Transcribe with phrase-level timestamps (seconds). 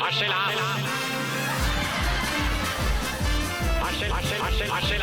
[0.00, 0.54] Harselas!
[3.80, 5.02] Harsel!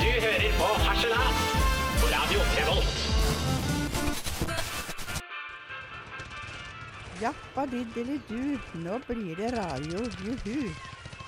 [0.00, 1.36] Du hører på Harselas
[2.00, 2.96] på Radio Revolt.
[7.20, 10.72] Jappa diddeli-du, nå blir det radio, juhu.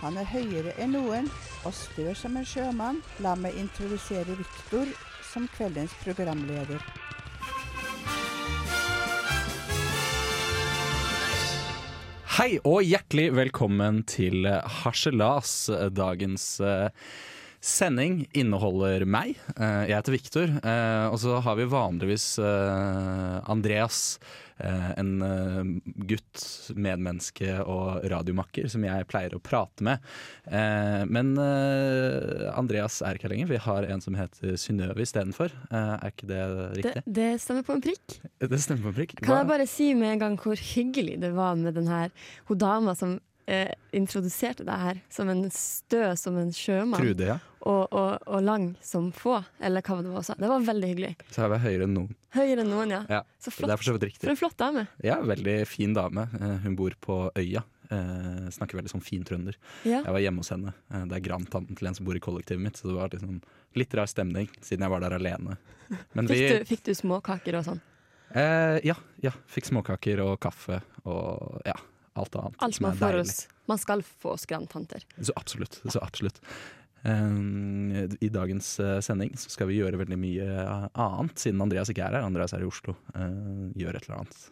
[0.00, 1.28] Han er høyere enn noen
[1.66, 3.04] og stør som en sjømann.
[3.20, 4.96] La meg introdusere Viktor
[5.28, 6.80] som kveldens programleder.
[12.32, 15.66] Hei og hjertelig velkommen til Harselas.
[15.92, 16.86] Dagens eh,
[17.60, 19.34] sending inneholder meg.
[19.52, 20.54] Eh, jeg heter Viktor.
[20.64, 24.16] eh, og så har vi vanligvis eh, Andreas.
[24.62, 25.70] Eh, en eh,
[26.08, 26.42] gutt,
[26.74, 30.02] medmenneske og radiomakker som jeg pleier å prate med.
[30.46, 31.34] Eh, men
[32.52, 33.50] Andreas er ikke her lenger.
[33.52, 35.52] Vi har en som heter Synnøve istedenfor.
[35.72, 37.02] Er ikke det Det, riktig?
[37.18, 38.16] det stemmer på en prikk.
[38.38, 39.18] Det, stemmer på prikk.
[39.22, 42.10] Kan jeg bare si med en gang hvor hyggelig det var med den her
[42.48, 47.38] hun dama som eh, introduserte deg her som en stø som en sjømann, Trude, ja.
[47.62, 50.36] og, og, og lang som få, eller hva det var Også.
[50.38, 51.12] Det var veldig hyggelig.
[51.30, 52.14] Så er vi høyere enn noen.
[52.36, 53.02] Høyere enn noen, ja.
[53.10, 53.70] Ja, Så Det flott.
[53.74, 54.24] er for så vidt riktig.
[54.24, 54.86] For en flott dame.
[55.04, 56.28] Ja, veldig fin dame.
[56.40, 57.62] Eh, Hun bor på Øya.
[57.92, 59.54] Eh, snakker veldig sånn fin trønder.
[59.84, 59.98] Ja.
[60.00, 60.72] Jeg var hjemme hos henne.
[60.90, 63.42] Eh, Det er grandtanten til en som bor i kollektivet mitt, så det var liksom
[63.76, 65.58] litt rar stemning siden jeg var der alene.
[66.14, 67.80] Men vi Fikk, du, fikk du småkaker og sånn?
[68.34, 69.30] eh, Ja, ja.
[69.52, 71.74] Fikk småkaker og kaffe og ja,
[72.18, 72.56] alt annet.
[72.58, 73.48] Alt som man får oss.
[73.70, 75.04] Man skal få oss grandtanter.
[75.20, 75.80] Så absolutt.
[75.88, 76.40] Så absolutt.
[77.02, 80.48] Eh, I dagens eh, sending så skal vi gjøre veldig mye
[80.92, 82.26] annet, siden Andreas ikke er her.
[82.26, 82.96] Andreas er i Oslo.
[83.14, 83.30] Eh,
[83.82, 84.42] gjør et eller annet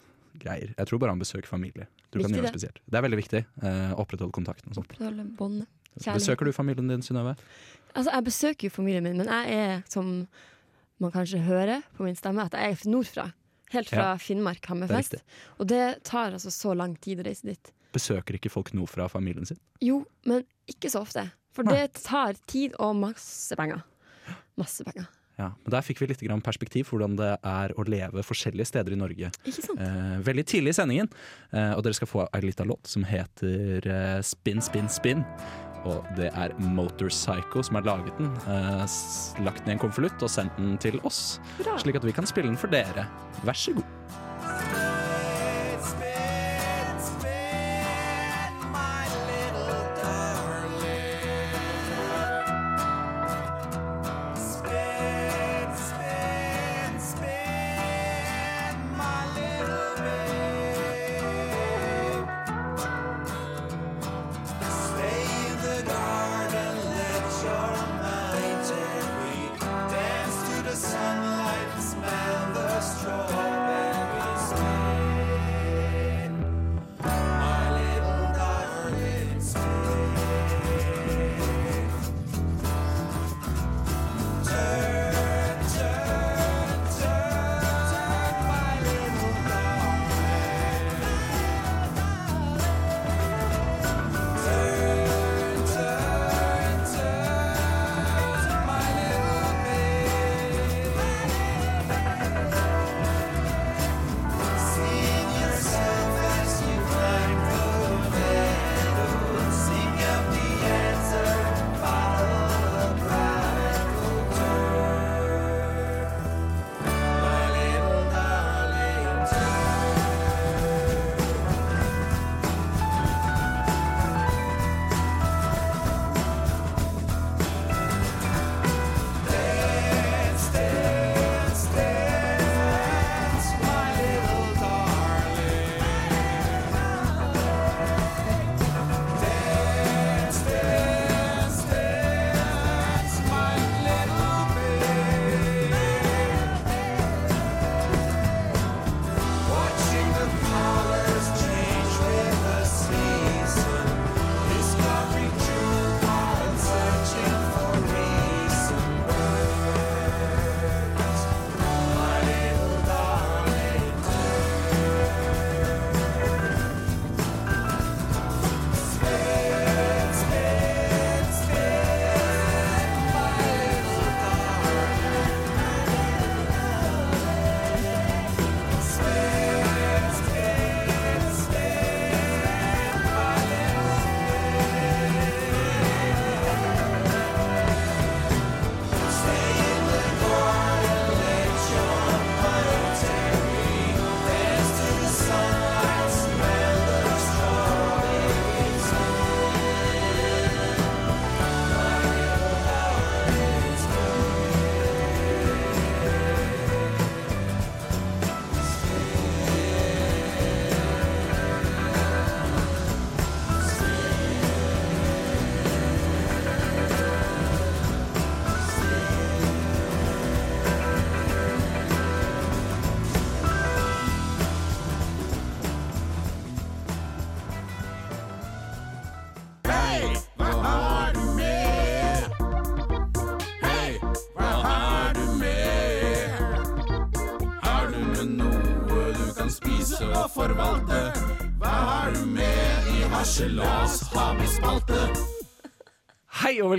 [0.41, 0.73] greier.
[0.77, 1.89] Jeg tror bare han besøker familie.
[2.15, 2.73] Noe det.
[2.87, 3.43] Det er veldig viktig.
[3.63, 5.67] Eh, opprettholde kontakten og sånt.
[6.07, 7.37] Besøker du familien din, Synnøve?
[7.95, 10.27] Altså, jeg besøker jo familien min, men jeg er, som
[11.01, 13.31] man kanskje hører på min stemme, at jeg er nordfra.
[13.75, 14.17] Helt fra Ja.
[14.19, 15.11] Finnmark, er Hammerfest.
[15.19, 15.23] Det
[15.61, 17.73] Og det tar altså så lang tid å reise dit.
[17.93, 19.59] Besøker ikke folk noe fra familien sin?
[19.83, 21.31] Jo, men ikke så ofte.
[21.53, 21.75] For Nei.
[21.87, 23.83] det tar tid og masse penger.
[24.59, 25.09] Masse penger.
[25.41, 28.93] Ja, men Der fikk vi litt perspektiv for hvordan det er å leve forskjellige steder
[28.93, 29.31] i Norge.
[29.49, 29.81] Ikke sant?
[29.81, 31.09] Eh, veldig tidlig i sendingen.
[31.53, 35.25] Eh, og dere skal få ei lita låt som heter eh, Spin, spin, spin.
[35.89, 38.33] Og det er Motorpsycho som har laget den.
[38.47, 38.83] Eh,
[39.47, 41.79] lagt den i en konvolutt og sendt den til oss, Bra.
[41.81, 43.07] slik at vi kan spille den for dere.
[43.47, 44.20] Vær så god.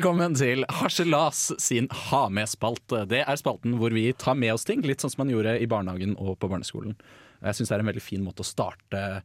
[0.01, 3.03] Velkommen til Harselas sin Ha med-spalte.
[3.05, 5.67] Det er spalten hvor vi tar med oss ting, litt sånn som man gjorde i
[5.69, 6.95] barnehagen og på barneskolen.
[7.43, 9.19] Jeg syns det er en veldig fin måte å starte eh,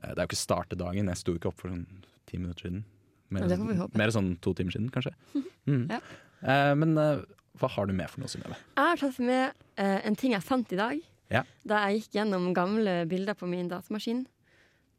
[0.00, 1.84] Det er jo ikke starte dagen, jeg sto ikke opp for sånn
[2.30, 2.80] ti minutter siden.
[3.28, 3.98] Mer, Ja, vi håpe.
[4.00, 5.12] mer sånn to timer siden, kanskje.
[5.68, 5.84] Mm.
[5.92, 6.00] Ja.
[6.48, 7.20] Eh, men eh,
[7.60, 8.56] hva har du med for noe, Synnøve?
[8.56, 11.44] Jeg har tatt med eh, en ting jeg fant i dag, Ja.
[11.68, 14.24] da jeg gikk gjennom gamle bilder på min datamaskin.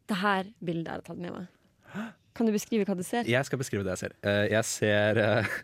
[0.08, 2.14] Det her bildet har jeg tatt med meg.
[2.34, 3.28] Kan du beskrive hva du ser?
[3.30, 4.16] Jeg skal beskrive det jeg ser.
[4.26, 5.58] Uh, jeg ser uh,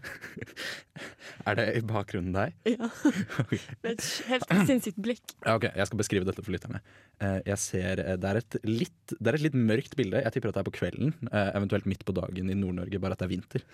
[1.50, 2.54] Er det i bakgrunnen deg?
[2.68, 2.90] Ja.
[3.84, 5.34] Med et helt sinnssykt blikk.
[5.50, 6.84] Ok, Jeg skal beskrive dette for lytterne.
[7.18, 10.22] Uh, jeg ser, det, er et litt, det er et litt mørkt bilde.
[10.22, 13.24] Jeg tipper at det er på kvelden, eventuelt midt på dagen i Nord-Norge, bare at
[13.24, 13.66] det er vinter.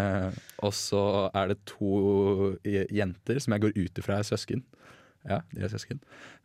[0.66, 1.04] Og så
[1.36, 4.64] er det to jenter som jeg går ut ifra er søsken.
[5.28, 6.00] Ja, de er søsken.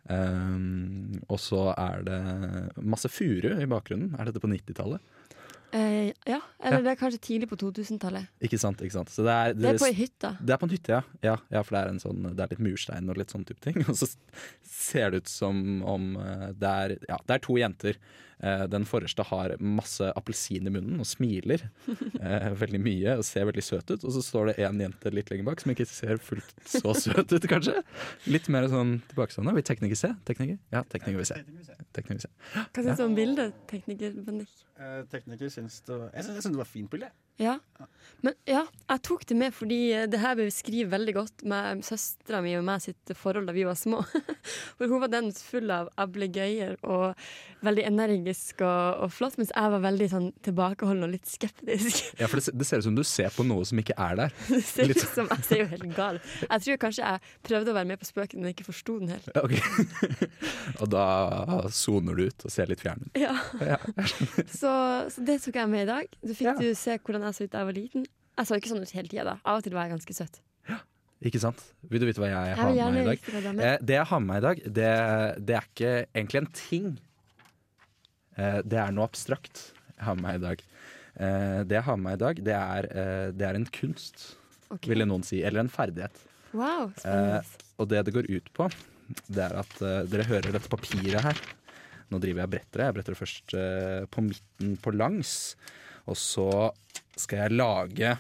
[0.09, 2.19] Um, og så er det
[2.83, 4.12] masse furu i bakgrunnen.
[4.19, 5.15] Er dette på 90-tallet?
[5.72, 8.30] Eh, ja, eller det er kanskje tidlig på 2000-tallet.
[8.46, 8.82] Ikke sant?
[8.86, 9.12] ikke sant?
[9.12, 10.32] Så det er, Det er på ei hytte.
[10.40, 11.02] Det er på en hytte, ja.
[11.26, 11.38] ja.
[11.52, 13.82] Ja, For det er, en sånn, det er litt murstein og litt sånn type ting.
[13.90, 14.10] Og så
[14.64, 18.00] ser det ut som om eh, det er, ja, det er to jenter.
[18.44, 21.64] Eh, Den forreste har masse appelsin i munnen og smiler
[22.22, 24.04] eh, veldig mye og ser veldig søt ut.
[24.04, 27.32] Og så står det en jente litt lenger bak som ikke ser fullt så søt
[27.32, 27.80] ut, kanskje.
[28.28, 29.56] Litt mer sånn tilbakestående.
[29.60, 30.12] Vil tekniker se?
[30.28, 30.60] Tekniker?
[30.76, 31.40] Ja, tekniker vil se.
[31.96, 32.34] Tekniker vil se.
[32.56, 34.52] Hva syns du om bildet, tekniker Bendik?
[34.76, 37.12] Eh, tekniker syns det var Jeg syns, det var fint bilde.
[37.42, 37.60] Ja.
[38.26, 42.40] Men ja, jeg tok det med fordi eh, det her beskriver veldig godt med søstera
[42.42, 44.00] mi og meg sitt forhold da vi var små.
[44.80, 47.14] For hun var den full av ablegøyer og
[47.66, 52.02] veldig energisk og, og flott, mens jeg var veldig sånn tilbakeholden og litt skeptisk.
[52.22, 54.34] Ja, for det, det ser ut som du ser på noe som ikke er der.
[54.56, 56.20] Det ser ut som Jeg ser jo helt gal.
[56.48, 59.30] Jeg tror kanskje jeg prøvde å være med på spøken, men ikke forsto den helt.
[59.36, 59.58] Ok.
[60.80, 61.06] og da
[61.76, 63.20] soner du ut og ser litt fjern ut.
[63.20, 63.36] Ja.
[63.60, 63.78] Ja.
[64.50, 64.72] Så,
[65.12, 66.18] så det tok jeg med i dag.
[66.24, 66.56] Så fikk Ja.
[66.62, 68.10] du se hvordan jeg så ut da jeg var liten.
[68.36, 69.24] Jeg så ikke sånn ut hele tida.
[69.27, 69.39] da.
[69.45, 70.42] Av og til var jeg ganske søt.
[71.25, 71.62] Ikke sant?
[71.89, 73.56] Vil du vite hva jeg Jeg har med meg i dag?
[73.56, 73.66] med.
[73.66, 74.92] Eh, det jeg har med meg i dag, det,
[75.48, 76.88] det er ikke egentlig en ting.
[78.36, 79.63] Eh, det er noe abstrakt
[79.95, 80.63] jeg har med meg i dag.
[81.16, 82.89] Eh, det jeg har med meg i dag, det er,
[83.31, 84.25] det er en kunst,
[84.68, 84.89] okay.
[84.92, 85.42] ville noen si.
[85.42, 86.25] Eller en ferdighet.
[86.56, 86.92] Wow,
[87.75, 88.69] og det det går ut på,
[89.28, 89.74] det er at
[90.07, 91.42] dere hører dette papiret her.
[92.12, 92.86] Nå driver jeg brettere.
[92.88, 93.56] Jeg bretter det først
[94.13, 95.56] på midten på langs.
[96.06, 96.48] Og så
[97.18, 98.16] skal jeg lage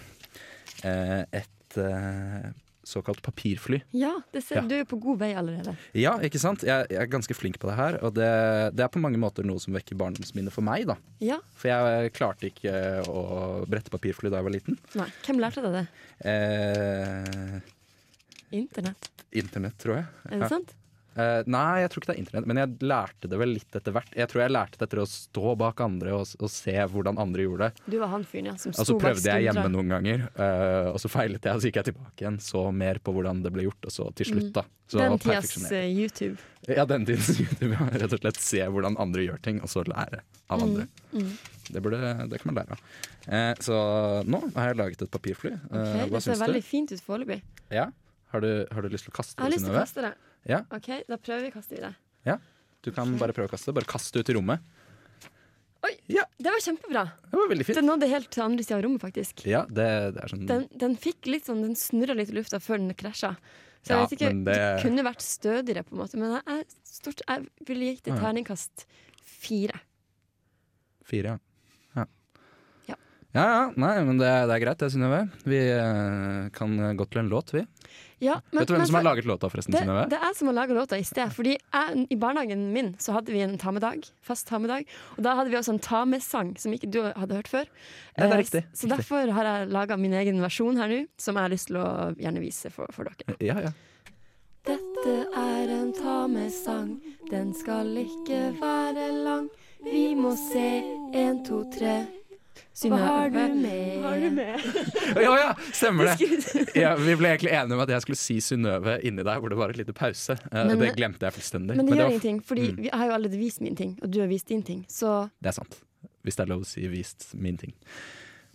[0.83, 2.45] eh, et eh,
[2.85, 3.79] såkalt papirfly.
[3.97, 4.61] Ja, det ser, Ja.
[4.69, 5.73] du er på god vei allerede.
[5.97, 6.61] Ja, ikke sant?
[6.67, 8.27] Jeg, jeg er ganske flink på det her, og det,
[8.77, 10.85] det er på mange måter noe som vekker barndomsminner for meg.
[10.91, 10.95] da.
[11.19, 12.75] Ja, For jeg klarte ikke
[13.09, 14.77] å brette papirfly da jeg var liten.
[15.01, 15.07] nei.
[15.25, 15.85] Hvem lærte deg det?
[16.29, 17.59] Eh,
[18.55, 20.05] Internett, internett, tror jeg.
[20.29, 20.75] er det sant?
[21.15, 23.93] Eh, nei, jeg tror ikke det er internett, men jeg lærte det vel litt etter
[23.95, 24.09] hvert.
[24.19, 27.45] Jeg tror jeg lærte det etter å stå bak andre og, og se hvordan andre
[27.45, 27.85] gjorde det.
[27.93, 30.99] Du var han fyren, ja, som Og så prøvde jeg hjemme noen ganger, uh, og
[30.99, 32.39] så feilet jeg, og så gikk jeg tilbake igjen.
[32.43, 34.65] Så mer på hvordan det ble gjort, og så til slutt, da.
[34.91, 35.15] Så Mm.
[35.15, 36.35] Den tidas eh, YouTube.
[36.67, 37.71] Ja, den tidens YouTube.
[37.73, 37.87] Ja.
[37.95, 40.19] Rett og slett se hvordan andre gjør ting, og så lære
[40.51, 40.85] av andre.
[41.15, 41.31] Mm.
[41.71, 42.83] Det, burde, det kan man lære av.
[43.25, 43.79] Eh, så
[44.29, 45.55] nå har jeg laget et papirfly.
[45.55, 47.39] Eh, Ok, hva det ser veldig fint ut foreløpig.
[47.73, 47.87] Ja?
[48.35, 50.13] Har, du, har du lyst til å kaste Jeg har lyst til å kaste det.
[50.45, 50.61] Ja.
[50.71, 51.93] Ok, Da prøver vi å kaste i det.
[52.85, 53.73] Du kan bare prøve å kaste.
[53.73, 54.61] Bare kaste det ut i rommet.
[55.85, 56.21] Oi, Ja.
[56.37, 57.01] det var kjempebra!
[57.31, 57.77] Det var veldig fint.
[57.79, 59.41] Den nådde helt til andre sida av rommet, faktisk.
[59.49, 62.59] Ja, det, det er sånn Den, den fikk litt sånn, den snurra litt i lufta
[62.61, 63.31] før den krasja.
[63.81, 64.53] Så jeg Ja, vet ikke, det...
[64.53, 66.17] det- kunne vært stødigere, på en måte.
[66.21, 68.85] Men jeg, stort, jeg ville gitt det terningkast
[69.25, 69.81] fire.
[71.09, 71.39] Fire, ja.
[71.97, 72.05] Ja.
[72.93, 72.95] Ja.
[73.33, 73.65] ja, ja.
[73.77, 75.23] Nei, men det, det er greit, det, Synnøve.
[75.45, 77.65] Vi eh, kan gå til en låt, vi.
[78.23, 80.47] Ja, men, Vet du hvem men som har laget låta, forresten, det, det er som
[80.47, 81.33] har laga låta i sted.
[81.35, 84.05] Fordi jeg, I barnehagen min så hadde vi en ta med-dag.
[84.23, 84.87] Fast ta med-dag.
[85.17, 87.67] Og da hadde vi også en ta med-sang som ikke du hadde hørt før.
[88.15, 90.87] Nei, det er Eh, riktig, Så så derfor har jeg laga min egen versjon her
[90.87, 93.35] nå, som jeg har lyst til å gjerne vise for, for dere.
[93.43, 93.73] Ja, ja.
[94.65, 96.95] Dette er en ta med-sang,
[97.29, 99.49] den skal ikke være lang.
[99.85, 100.81] Vi må se
[101.13, 101.99] en, to, tre.
[102.85, 104.03] Hva har du med?
[104.03, 104.65] Har du med?
[105.15, 106.75] Ja, ja, stemmer det!
[106.75, 109.57] Ja, vi ble egentlig enige om at jeg skulle si Synnøve inni deg, hvor det
[109.57, 110.35] var et lite pause.
[110.51, 111.75] Eh, Men- det glemte jeg fullstendig.
[111.77, 112.75] Men det gjør var- ingenting, for Mm.
[112.75, 114.85] vi- jeg har jo allerede vist min ting, og du har vist din ting.
[114.89, 115.79] Så Det er sant.
[116.25, 117.73] Hvis det er lov å si 'vist min ting'.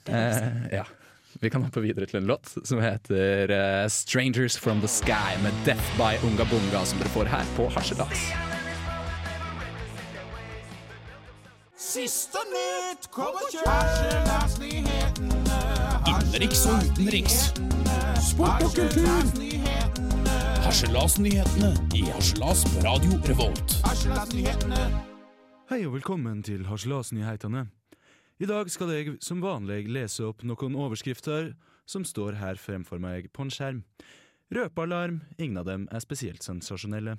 [0.07, 0.85] Eh, ja.
[1.41, 5.53] Vi kan hoppe videre til en låt som heter eh, 'Strangers From The Sky' med
[5.65, 8.50] 'Death by Unga Bunga', som dere får her på Harselas.
[11.81, 15.61] Siste nytt kommer Harselasnyhetene.
[16.11, 17.39] Innenriks og utenriks.
[18.21, 19.09] Sport og kultur.
[20.67, 23.79] Harselasnyhetene i Harselas på Radio Revolt.
[25.73, 27.65] Hei og velkommen til Harselasnyhetene.
[28.37, 31.55] I dag skal jeg som vanlig lese opp noen overskrifter
[31.89, 33.85] som står her fremfor meg på en skjerm.
[34.53, 37.17] Røpealarm, ingen av dem er spesielt sensasjonelle.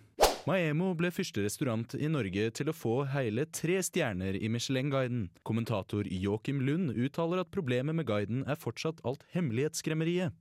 [0.50, 5.28] Maemo ble første restaurant i Norge til å få hele tre stjerner i Michelin-guiden.
[5.46, 10.34] Kommentator Joakim Lund uttaler at problemet med guiden er fortsatt alt hemmelighetsskremmeriet.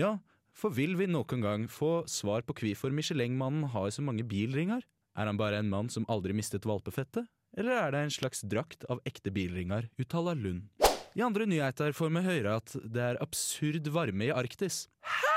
[0.00, 0.14] Ja,
[0.56, 4.80] for vil vi noen gang få svar på hvorfor Michelin-mannen har så mange bilringer?
[5.12, 7.28] Er han bare en mann som aldri mistet valpefettet?
[7.54, 10.72] Eller er det en slags drakt av ekte bilringer, uttaler Lund.
[11.14, 14.86] I andre nyheter får vi høre at det er absurd varme i Arktis.
[15.04, 15.33] Hæ?!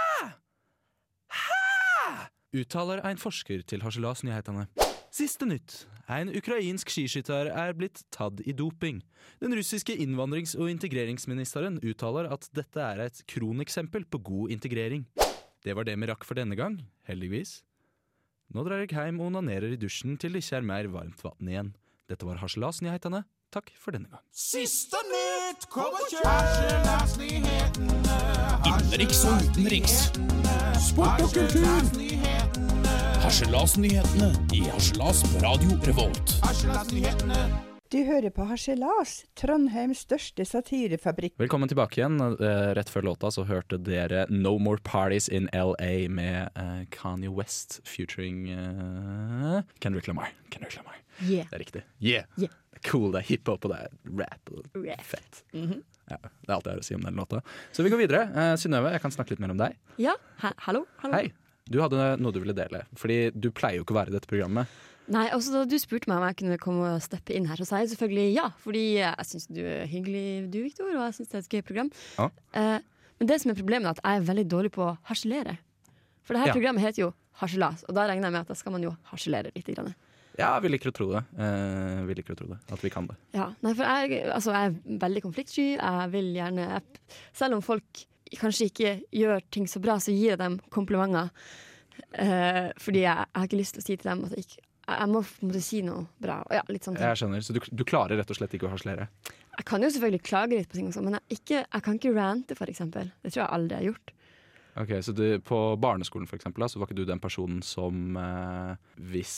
[2.56, 4.68] Uttaler en forsker til Harselasnyhetene.
[5.12, 5.86] Siste nytt.
[6.08, 9.02] En ukrainsk skiskytter er blitt tatt i doping.
[9.44, 15.04] Den russiske innvandrings- og integreringsministeren uttaler at dette er et kroneksempel på god integrering.
[15.64, 17.64] Det var det vi rakk for denne gang, heldigvis.
[18.56, 21.52] Nå drar jeg hjem og onanerer i dusjen til det ikke er mer varmt vann
[21.52, 21.76] igjen.
[22.08, 23.26] Dette var Harselasnyhetene.
[23.52, 24.24] Takk for denne gang.
[24.32, 28.07] Siste nytt kommer Harselasnyhetene.
[28.98, 29.96] Innenriks og utenriks.
[30.82, 31.68] Sport og kultur.
[33.22, 36.32] Harselasnyhetene i Harselas på Radio Revolt.
[37.94, 41.36] Du hører på Harselas, Trondheims største satirefabrikk.
[41.38, 42.18] Velkommen tilbake igjen.
[42.26, 47.30] Eh, Rett før låta så hørte dere No More Parties in LA med eh, Kanye
[47.30, 50.34] West featuring eh, Kendrick Lamar.
[50.50, 50.98] Kendrick Lamar.
[51.22, 51.46] Yeah.
[51.46, 51.86] Det er riktig.
[52.02, 52.26] Yeah!
[52.34, 52.58] Yeah.
[52.74, 54.56] Det er cool, det er hiphop og det er rap.
[54.58, 55.06] Og Rap.
[55.06, 55.44] Fett.
[56.10, 57.42] Ja, det er alt jeg har å si om den låta.
[57.76, 58.22] Så vi går videre.
[58.36, 59.76] Eh, Synnøve, jeg kan snakke litt mer om deg.
[60.02, 60.54] Ja, Hæ?
[60.68, 60.86] hallo?
[61.04, 61.14] hallo?
[61.14, 61.32] Hei.
[61.70, 62.86] Du hadde noe du ville dele.
[62.96, 64.68] Fordi du pleier jo ikke å være i dette programmet.
[65.12, 67.66] Nei, også Da du spurte meg om jeg kunne komme og steppe inn her, så
[67.68, 68.50] sa jeg selvfølgelig ja.
[68.64, 71.64] Fordi jeg syns du er hyggelig, du Viktor, og jeg syns det er et gøy
[71.68, 71.92] program.
[72.18, 72.30] Ja.
[72.60, 72.80] Eh,
[73.20, 75.58] men det som er problemet, er at jeg er veldig dårlig på å harselere.
[76.24, 76.54] For det her Ja.
[76.60, 79.52] programmet heter jo Harselas, og da regner jeg med at da skal man jo harselere
[79.56, 79.68] litt.
[79.76, 79.94] Grann.
[80.38, 81.24] Ja, vi liker å tro det.
[81.42, 82.60] Eh, vi liker å tro det.
[82.74, 83.18] At vi kan det.
[83.38, 85.68] Ja, nei, for jeg, altså, jeg er veldig konfliktsky.
[85.76, 87.02] Jeg vil gjerne jeg,
[87.38, 88.06] Selv om folk
[88.38, 91.32] kanskje ikke gjør ting så bra, så gir jeg dem komplimenter.
[92.14, 94.64] Eh, fordi jeg, jeg har ikke lyst til å si til dem at jeg ikke
[94.88, 96.38] jeg må på en måte si noe bra.
[96.48, 96.96] Og ja, sånn.
[97.02, 97.42] Jeg skjønner.
[97.44, 99.10] Så du, du klarer rett og slett ikke å harselere?
[99.58, 102.14] Jeg kan jo selvfølgelig klage litt på ting, også, men jeg, ikke, jeg kan ikke
[102.16, 103.10] rante, eksempel.
[103.20, 104.14] Det tror jeg aldri jeg har gjort.
[104.78, 108.18] Ok, Så du, på barneskolen for eksempel, da, så var ikke du den personen som
[108.20, 108.74] eh,
[109.12, 109.36] Hvis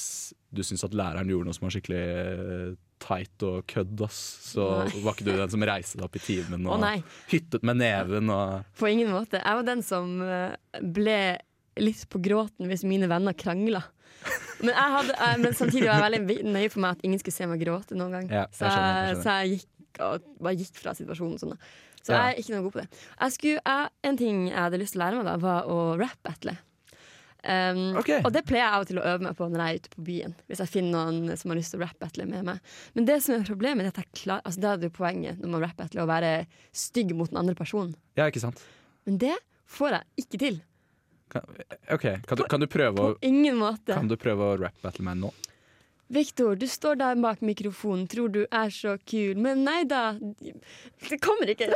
[0.51, 4.19] du syntes at læreren gjorde noe som var skikkelig eh, teit og kødd, ass,
[4.49, 5.03] så Nei.
[5.05, 6.97] var ikke du den som reiste deg opp i timen og nei,
[7.31, 9.39] hyttet med neven og på ingen måte.
[9.39, 11.19] Jeg var den som eh, ble
[11.79, 13.85] litt på gråten hvis mine venner krangla.
[14.59, 17.61] Men, hadde, men samtidig var jeg veldig nøye for meg at ingen skulle se meg
[17.63, 18.25] gråte noen gang.
[18.27, 21.39] Ja, jeg så, jeg, skjønner, jeg så jeg gikk og bare gikk fra situasjonen.
[21.39, 21.55] Sånn.
[21.55, 21.69] da.
[22.09, 22.23] Så Ja.
[22.25, 22.87] jeg er ikke noe god på det.
[23.35, 26.55] Skulle, jeg, en ting jeg hadde lyst til å lære meg, da var å rap-battle.
[27.39, 28.19] Um, okay.
[28.27, 29.91] Og det pleier jeg av og til å øve meg på når jeg er ute
[29.93, 30.33] på byen.
[30.49, 32.73] Hvis jeg finner noen som har lyst til å rap-battle med meg.
[32.97, 35.53] Men det som er problemet, er at jeg klar, altså det er jo poenget når
[35.53, 36.33] man rap-battler, å være
[36.75, 37.93] stygg mot den andre personen.
[38.19, 38.59] Ja, ikke sant?
[39.07, 39.37] Men det
[39.69, 40.59] får jeg ikke til.
[41.29, 41.45] Kan,
[41.93, 43.93] ok, kan du, kan, du prøve På å, ingen måte.
[43.93, 45.29] kan du prøve å rap-battle meg nå?
[46.09, 50.15] Viktor, du står der bak mikrofonen, tror du er så kul, men nei da.
[50.17, 51.67] Det kommer ikke.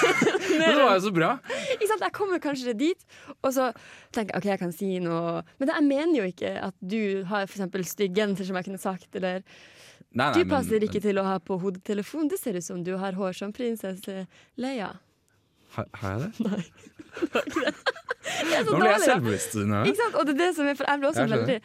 [0.60, 1.30] Men det var jo så bra!
[1.74, 2.04] Ikke sant?
[2.04, 3.02] Jeg kommer kanskje dit,
[3.40, 3.70] og så
[4.14, 7.24] tenker jeg ok, jeg kan si noe Men det, jeg mener jo ikke at du
[7.30, 9.42] har for stygg genser, som jeg kunne sagt, eller
[10.10, 12.28] Nei, nei, Du men- passer ikke til å ha på hodetelefon.
[12.30, 14.24] Det ser ut som du har hår som prinsesse
[14.58, 14.92] Leia.
[15.76, 16.46] Har, har jeg det?
[16.46, 16.62] Nei.
[18.40, 19.54] Det er så Nå ble jeg selvbevisst.
[19.90, 20.06] Ikke?
[20.18, 21.56] Og det er det som er, for jeg blir også veldig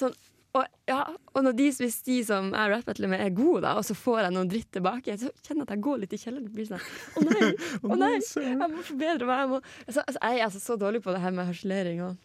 [0.00, 0.14] sånn
[0.54, 0.98] og, ja,
[1.34, 3.94] og når de, hvis de som jeg rappet til med, er gode, da, og så
[3.96, 6.48] får jeg noe dritt tilbake, så kjenner jeg at jeg går litt i kjelleren.
[6.50, 6.82] og blir sånn,
[7.16, 7.48] Å nei!
[7.88, 8.12] Å nei!
[8.20, 9.38] Jeg må forbedre meg.
[9.44, 9.60] Jeg, må.
[9.86, 12.02] Altså, altså, jeg er altså så dårlig på det her med harselering.
[12.04, 12.16] Og,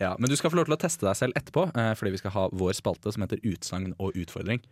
[0.00, 2.20] Ja, men du skal få lov til å teste deg selv etterpå, eh, fordi vi
[2.22, 4.62] skal ha vår spalte som heter Utsagn og utfordring.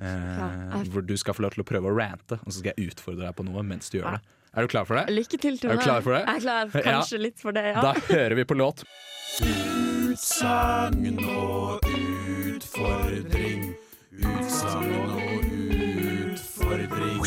[0.00, 2.72] Eh, jeg- Hvor du skal få lov til å prøve å rante, og så skal
[2.76, 4.22] jeg utfordre deg på noe mens du gjør det.
[4.54, 5.06] Er du klar for det?
[5.12, 6.24] lykke til til Er du klar for det?
[6.26, 6.80] Jeg er klar, Ja.
[7.00, 7.80] kanskje litt for det, ja.
[7.82, 8.84] Da hører vi på låt.
[10.12, 11.81] Utsagn og
[12.66, 13.74] utfordring.
[14.12, 15.20] Utsagn og
[16.32, 17.24] utfordring.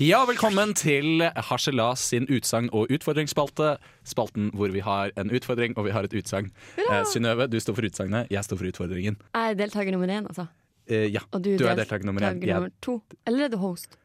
[0.00, 3.76] Ja, velkommen til Harselas sin utsagn og utfordringsspalte.
[4.06, 6.48] Spalten hvor vi har en utfordring og vi har et utsagn.
[6.80, 9.18] Eh, Synnøve, du står for utsagnet, jeg står for utfordringen.
[9.34, 10.48] Jeg er deltaker nummer én, altså.
[10.88, 12.40] Eh, ja, Og du, du er deltaker nummer én.
[12.42, 12.98] nummer to.
[13.26, 13.98] Eller er du host?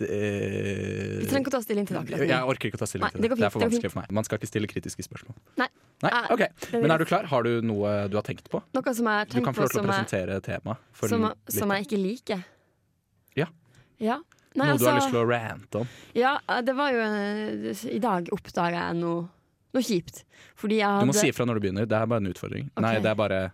[0.00, 2.28] Jeg, Du trenger ikke å ta stilling til det akkurat nå.
[2.32, 3.28] jeg orker ikke å ta stilling Nei, til det.
[3.30, 4.12] det Det er for vanskelig for meg.
[4.18, 5.36] Man skal ikke stille kritiske spørsmål.
[5.60, 5.68] Nei.
[6.02, 6.42] Nei, ok.
[6.72, 7.24] Men er du klar?
[7.30, 8.62] Har du noe du har tenkt på?
[8.74, 10.78] Noe som jeg har tenkt Du kan få lov til å presentere temaet.
[11.08, 12.44] som, som jeg ikke liker.
[13.38, 13.46] Ja.
[14.02, 14.18] Ja.
[14.54, 15.88] Nei, Noe du har altså- lyst til å rante om.
[16.14, 17.00] Ja, det var jo
[17.96, 19.28] I dag oppdaga jeg noe
[19.72, 20.24] Noe kjipt.
[20.54, 21.86] Fordi jeg hadde Du må si ifra når du begynner.
[21.88, 22.66] Det er bare en utfordring.
[22.76, 23.52] Nei, det er bare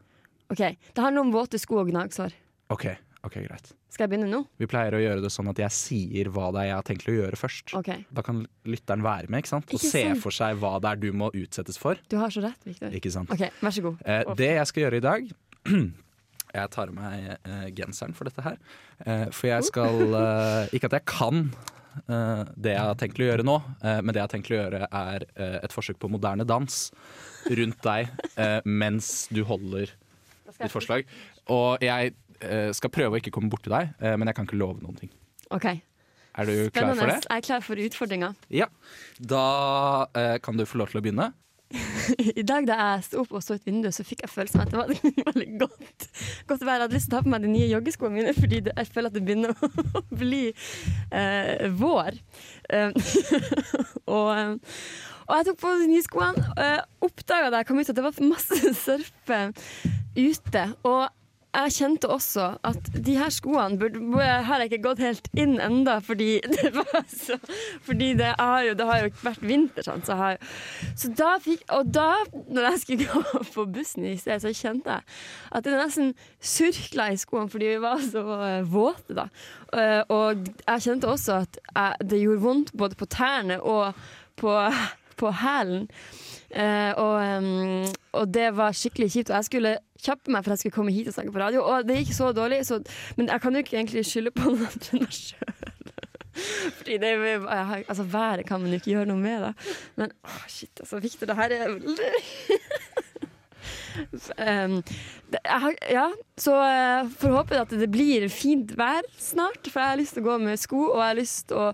[0.50, 2.32] Ok, Det handler om våte sko og gnagsår.
[2.70, 2.86] OK,
[3.28, 3.70] ok, greit.
[3.92, 4.40] Skal jeg begynne nå?
[4.60, 7.06] Vi pleier å gjøre det sånn at jeg sier hva det er jeg har tenkt
[7.10, 7.72] å gjøre først.
[7.78, 8.02] Okay.
[8.14, 9.70] Da kan lytteren være med ikke sant?
[9.70, 10.22] og Ikke se sant.
[10.24, 12.00] for seg hva det er du må utsettes for.
[12.12, 12.92] Du har så rett, Victor.
[12.98, 13.32] Ikke sant?
[13.34, 14.04] OK, vær så god.
[14.04, 15.32] Eh, det jeg skal gjøre i dag
[16.58, 18.54] Jeg tar av meg eh, genseren for dette her.
[19.04, 21.42] Eh, for jeg skal eh, Ikke at jeg kan
[22.08, 24.56] eh, det jeg har tenkt å gjøre nå, eh, men det jeg har tenkt å
[24.56, 25.26] gjøre er
[25.66, 26.78] et forsøk på moderne dans
[27.48, 28.08] rundt deg
[28.40, 29.92] eh, mens du holder
[30.58, 31.04] ditt forslag.
[31.52, 32.14] Og jeg
[32.76, 35.12] skal prøve å ikke komme borti deg, eh, men jeg kan ikke love noen ting.
[35.54, 35.68] OK.
[36.38, 37.18] Er du klar for det?
[37.24, 38.32] Jeg er klar for utfordringa.
[38.54, 38.68] Ja.
[39.18, 39.44] Da
[40.14, 41.32] eh, kan du få lov til å begynne.
[42.40, 44.68] I dag da jeg sto opp og så ut vinduet, så fikk jeg følelsen av
[44.68, 44.92] at det var
[45.32, 46.06] veldig godt,
[46.48, 46.78] godt vær.
[46.78, 48.92] Jeg hadde lyst til å ta på meg de nye joggeskoene mine, fordi det, jeg
[48.94, 49.52] føler at det begynner
[49.98, 52.22] å bli eh, vår.
[52.70, 53.12] Eh,
[54.06, 54.80] og, eh,
[55.28, 56.46] og jeg tok på de nye skoene.
[56.56, 59.40] Uh, Oppdaga da jeg kom ut at det var masse surfe
[60.16, 60.62] ute.
[60.88, 61.02] Og
[61.48, 65.98] jeg kjente også at de her skoene burde, har jeg ikke gått helt inn enda,
[66.04, 67.38] fordi det var så
[67.86, 70.36] Fordi det har jo, det har jo vært vinter, sant, så, har,
[70.98, 72.10] så da fikk Og da,
[72.48, 75.16] når jeg skulle gå på bussen i sted, så kjente jeg
[75.58, 76.12] at det nesten
[76.44, 79.28] surkla i skoene fordi vi var så eh, våte, da.
[79.72, 83.96] Eh, og jeg kjente også at jeg, det gjorde vondt både på tærne og
[84.38, 84.54] på,
[85.18, 85.88] på hælen.
[86.48, 87.84] Eh, og, um,
[88.16, 89.32] og det var skikkelig kjipt.
[89.32, 91.64] Og jeg skulle kjappe meg for jeg skulle komme hit og snakke på radio.
[91.64, 92.80] Og det gikk så dårlig, så,
[93.18, 95.74] men jeg kan jo ikke egentlig skylde på noen andre enn meg sjøl.
[96.78, 97.12] Fordi det,
[97.50, 99.52] altså, været kan man jo ikke gjøre noe med, da.
[99.98, 101.78] Men oh, shit, altså, Victor, det her er
[103.98, 104.76] Um,
[105.32, 106.04] det, jeg ja,
[106.38, 110.22] så uh, får håpe at det blir fint vær snart, for jeg har lyst til
[110.22, 111.66] å gå med sko, og jeg har lyst til å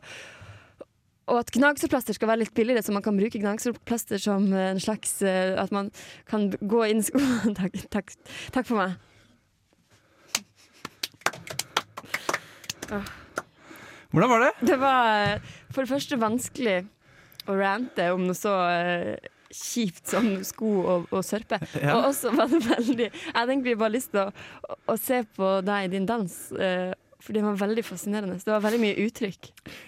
[1.31, 5.23] og at gnagsårplaster skal være litt billigere, så man kan bruke gnagsårplaster som en slags
[5.25, 5.91] eh, At man
[6.29, 7.55] kan gå inn i skoene.
[7.61, 8.13] takk, takk,
[8.53, 8.99] takk for meg.
[14.15, 14.51] Hvordan var det?
[14.69, 16.83] Det var eh, for det første vanskelig
[17.51, 21.59] å rante om noe så eh, kjipt som sko og, og sørpe.
[21.79, 21.97] Ja.
[21.97, 24.29] Og også var det veldig Jeg hadde egentlig bare lyst til å,
[24.87, 26.93] å, se på deg i din dans, eh,
[27.25, 28.37] for det var veldig fascinerende.
[28.45, 29.47] Det var veldig mye uttrykk.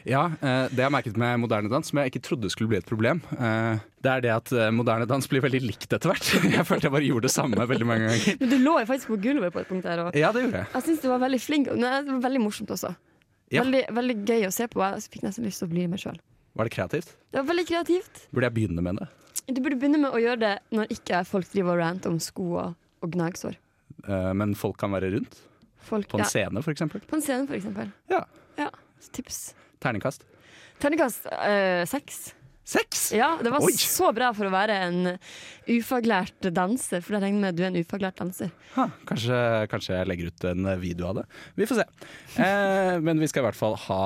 [0.09, 2.79] Ja, eh, det jeg har merket med moderne dans, som jeg ikke trodde skulle bli
[2.81, 6.31] et problem, eh, det er det at eh, moderne dans blir veldig likt etter hvert.
[6.57, 8.39] Jeg følte jeg bare gjorde det samme veldig mange ganger.
[8.41, 10.05] Men du lå jo faktisk på gulvet på et punkt der.
[10.07, 10.71] Og Ja, det gjorde jeg.
[10.77, 11.69] jeg syns du var veldig flink.
[11.75, 12.95] Det var veldig morsomt også.
[13.53, 13.63] Ja.
[13.67, 14.81] Veldig, veldig gøy å se på.
[14.87, 16.17] Jeg fikk nesten lyst til å bli med sjøl.
[16.57, 17.13] Var det kreativt?
[17.35, 18.23] Det var veldig kreativt.
[18.33, 19.11] Burde jeg begynne med det?
[19.53, 22.47] Du burde begynne med å gjøre det når ikke folk driver og ranter om sko
[22.63, 23.59] og, og gnagsår.
[24.39, 25.39] Men folk kan være rundt?
[25.87, 27.01] Folk, På en ja, scene, for eksempel?
[27.07, 27.93] på en scene, for eksempel.
[28.11, 28.25] Ja.
[28.59, 28.71] Ja,
[29.15, 29.55] tips.
[29.83, 30.25] Terningkast?
[30.83, 32.35] Terningkast øh, seks.
[32.67, 33.13] Seks!
[33.15, 33.71] Ja, det var Oi.
[33.79, 35.13] så bra for å være en
[35.71, 38.51] ufaglært danser, for jeg regner med at du er en ufaglært danser.
[38.75, 39.37] Ha, kanskje,
[39.71, 41.25] kanskje jeg legger ut en video av det.
[41.61, 41.87] Vi får se.
[42.43, 44.01] Eh, men vi skal i hvert fall ha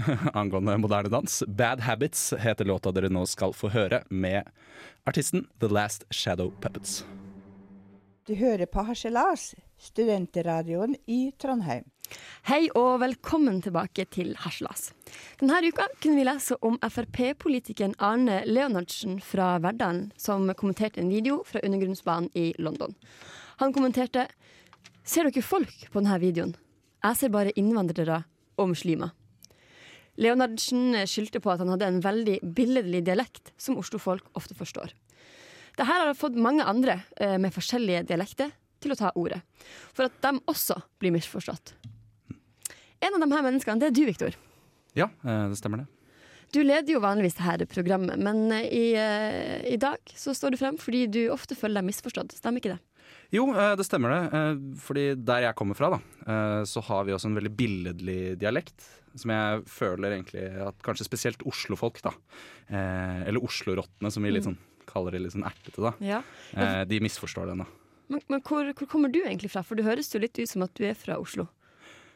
[0.40, 1.42] angående moderne dans.
[1.44, 4.48] 'Bad Habits' heter låta dere nå skal få høre, med
[5.04, 7.02] artisten The Last Shadow Puppets.
[8.26, 11.84] Du hører på Harselas, studentradioen i Trondheim.
[12.46, 14.92] Hei og velkommen tilbake til Haslas.
[15.40, 21.40] Denne uka kunne vi lese om Frp-politikeren Arne Leonardsen fra Verdalen, som kommenterte en video
[21.46, 22.94] fra undergrunnsbanen i London.
[23.58, 24.28] Han kommenterte
[25.06, 26.56] Ser dere folk på denne videoen?
[27.04, 28.24] Jeg ser bare innvandrere
[28.58, 29.12] og muslimer.
[30.18, 34.94] Leonardsen skyldte på at han hadde en veldig billedlig dialekt som Oslo-folk ofte forstår.
[35.76, 38.50] Dette har fått mange andre eh, med forskjellige dialekter
[38.86, 39.42] til å ta ordet,
[39.92, 41.74] for at de også blir misforstått.
[43.04, 44.36] En av de her menneskene, det er du, Viktor.
[44.96, 45.86] Ja, eh, det stemmer det.
[46.54, 50.60] Du leder jo vanligvis dette programmet, men eh, i, eh, i dag så står du
[50.60, 52.36] frem fordi du ofte føler deg misforstått.
[52.38, 52.82] Stemmer ikke det?
[53.34, 54.44] Jo, det stemmer det.
[54.82, 55.98] Fordi der jeg kommer fra, da,
[56.66, 58.86] så har vi også en veldig billedlig dialekt.
[59.18, 62.12] Som jeg føler egentlig at kanskje spesielt Oslo-folk, da.
[62.70, 65.92] Eller Oslo-rottene, som vi litt sånn kaller det litt sånn ertete, da.
[66.06, 66.20] Ja.
[66.86, 67.85] De misforstår den, da.
[68.12, 69.64] Men, men hvor, hvor kommer du egentlig fra?
[69.66, 71.48] For det høres jo litt ut som at du er fra Oslo.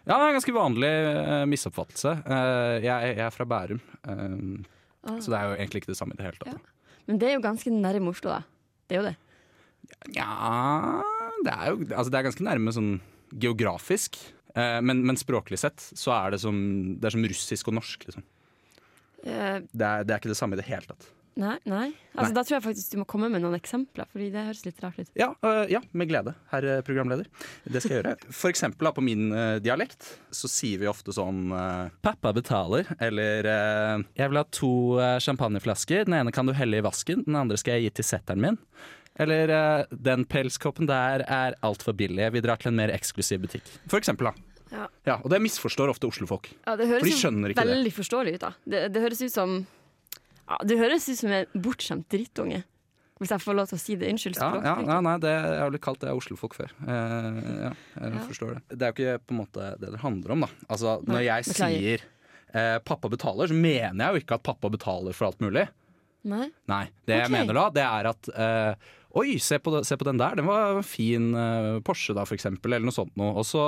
[0.07, 2.13] Ja, det er en ganske vanlig uh, misoppfattelse.
[2.25, 5.17] Uh, jeg, jeg er fra Bærum, uh, Ah.
[5.17, 6.53] så det er jo egentlig ikke det samme i det hele tatt.
[6.53, 6.97] Ja.
[7.09, 8.43] Men det er jo ganske nærme Oslo, da.
[8.85, 9.15] Det er jo det.
[10.13, 10.27] Ja
[11.41, 12.91] Det er jo altså det er ganske nærme sånn
[13.33, 14.19] geografisk.
[14.53, 16.59] Men, men språklig sett så er det som,
[17.01, 18.27] det er som russisk og norsk, liksom.
[19.25, 19.65] Det er,
[20.05, 21.09] det er ikke det samme i det hele tatt.
[21.39, 21.87] Nei, nei.
[22.15, 22.35] Altså, Nei.
[22.37, 24.99] Da tror jeg faktisk du må komme med noen eksempler, Fordi det høres litt rart
[24.99, 25.11] ut.
[25.19, 27.31] Ja, uh, ja, med glede, herr programleder.
[27.65, 28.15] Det skal jeg gjøre.
[28.35, 32.91] For eksempel da, på min uh, dialekt så sier vi ofte sånn uh, 'Pappa betaler',
[33.01, 34.73] eller 'Jeg vil ha to
[35.23, 36.05] champagneflasker.
[36.09, 38.61] Den ene kan du helle i vasken, den andre skal jeg gi til setteren min'.
[39.21, 42.33] Eller 'Den pelskoppen der er altfor billig.
[42.33, 43.69] Vi drar til en mer eksklusiv butikk'.
[43.89, 44.47] For eksempel, da.
[44.71, 45.17] Ja.
[45.19, 46.53] og det misforstår ofte oslofolk.
[46.63, 47.73] Ja, det For høres de skjønner ikke det.
[47.75, 48.51] veldig forståelig ut, da.
[48.63, 49.57] Det, det høres ut som
[50.51, 52.65] ja, Det høres ut som en bortskjemt drittunge.
[53.21, 54.09] Hvis jeg får lov til å si det.
[54.15, 56.71] Unnskyld Ja, ja, ja nei, det, jeg har blitt kalt det av oslofolk før.
[56.89, 58.23] Eh, ja, jeg Ja.
[58.31, 58.79] forstår det.
[58.79, 60.49] Det er jo ikke på en måte det det handler om, da.
[60.73, 61.77] Altså, når Nei, jeg beklager.
[62.01, 62.07] sier
[62.57, 65.67] eh, pappa betaler, så mener jeg jo ikke at pappa betaler for alt mulig.
[66.25, 66.47] Nei?
[66.69, 68.89] Nei, det jeg mener da, det er at eh,
[69.21, 72.37] Oi, se på, se på den der, den var en fin eh, Porsche da, for
[72.39, 73.33] eksempel, eller noe sånt noe.
[73.41, 73.65] Og så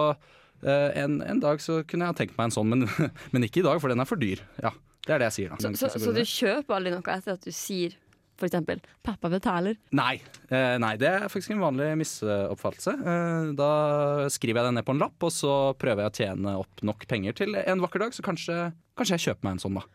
[0.63, 2.87] eh, en, en dag så kunne jeg ha tenkt meg en sånn, men,
[3.35, 4.41] men ikke i dag, for den er for dyr.
[4.63, 4.71] Ja,
[5.07, 5.59] det er det jeg sier da.
[5.59, 7.99] Så, Men så, ikke så du kjøper aldri noe etter at du sier
[8.47, 9.77] eksempel 'pappa betaler'?
[9.95, 12.95] Nei, eh, nei, det er faktisk en vanlig misoppfattelse.
[12.99, 16.57] Eh, da skriver jeg det ned på en lapp, og så prøver jeg å tjene
[16.59, 19.79] opp nok penger til en vakker dag, så kanskje, kanskje jeg kjøper meg en sånn,
[19.79, 19.87] da.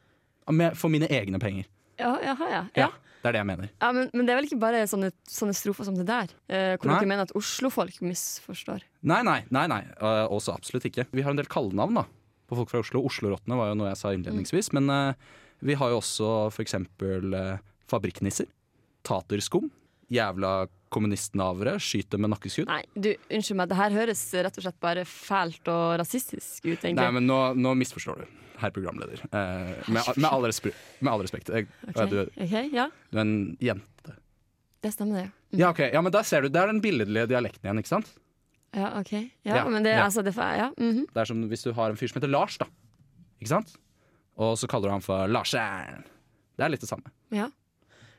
[0.51, 1.67] Med, for mine egne penger.
[1.99, 2.61] Ja, jaha, ja.
[2.77, 2.89] Ja, ja.
[3.23, 3.69] det er det jeg mener.
[3.81, 6.31] ja men, men det er vel ikke bare sånne, sånne strofer som det der?
[6.47, 7.01] Eh, hvor Nei.
[7.01, 8.85] ikke mener at oslofolk misforstår?
[9.01, 9.81] Nei, nei, nei, nei.
[9.97, 11.07] eh, også absolutt ikke.
[11.11, 12.05] Vi har en del kallenavn da,
[12.47, 13.03] på folk fra Oslo.
[13.07, 14.71] Oslo-rottene var jo noe jeg sa innledningsvis.
[14.77, 18.49] Men uh, vi har jo også for eksempel eh, fabrikknisser.
[19.07, 19.69] Taterskum.
[20.13, 21.77] Jævla kommunistnavere.
[21.83, 22.69] Skyter med nakkeskudd.
[22.69, 26.77] Nei, du, unnskyld meg, det her høres rett og slett bare fælt og rasistisk ut,
[26.77, 26.99] egentlig.
[27.01, 29.25] Nei, men nå, nå misforstår du, herr programleder.
[29.27, 31.51] Eh, med, med, all respe med all respekt.
[31.51, 34.15] Jeg, Ok, du, okay, ja, du er en jente.
[34.85, 35.27] det stemmer, det.
[35.51, 35.59] Mm.
[35.63, 35.83] Ja, ok.
[35.89, 38.13] Ja, men da ser du, Det er den billedlige dialekten igjen, ikke sant?
[38.77, 39.13] Ja, ok.
[39.47, 41.07] Ja, men det, altså, det, ja, mhm.
[41.13, 42.67] Det er som hvis du har en fyr som heter Lars, da.
[43.41, 43.77] Ikke sant?
[44.37, 46.03] Og så kaller du ham for Larsen.
[46.57, 47.13] Det er litt det samme.
[47.33, 47.49] ja.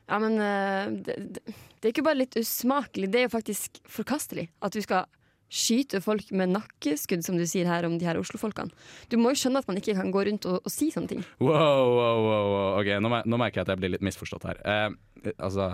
[0.09, 4.49] ja men eh, det, det, er ikke bare litt usmakelig, det er jo faktisk forkastelig
[4.63, 5.07] at du skal
[5.49, 8.69] skyte folk med nakkeskudd, som du sier her om de her Oslo-folkene.
[9.09, 11.23] Du må jo skjønne at man ikke kan gå rundt og, og si sånne ting.
[11.41, 12.51] Wow, wow, wow.
[12.77, 14.61] Ok, nå, nå merker jeg at jeg blir litt misforstått her.
[14.61, 15.71] Eh, altså,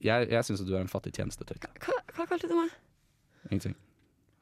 [0.00, 1.70] jeg, jeg syns du er en fattig tjenestetøyte.
[1.86, 2.74] Hva, hva kalte du meg?
[3.46, 3.78] Ingenting.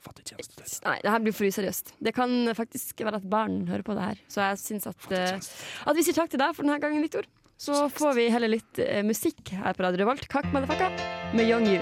[0.05, 0.83] Fattig tjeneste.
[0.85, 1.95] Nei, det her blir for useriøst.
[2.05, 4.21] Det kan faktisk være at barn hører på det her.
[4.29, 5.39] Så jeg syns at, eh,
[5.89, 7.25] at vi sier takk til deg for denne gangen, Viktor.
[7.57, 10.27] Så får vi heller litt eh, musikk her på Radio Revolt.
[10.29, 10.91] Kakk motherfucka
[11.33, 11.81] med Young You.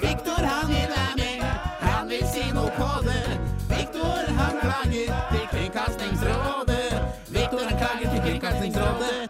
[0.00, 1.44] Viktor han vil være med,
[1.84, 3.36] han vil si noe på det.
[3.74, 6.88] Viktor han klager til Kringkastingsrådet.
[7.34, 9.23] Viktor han klager til Kringkastingsrådet.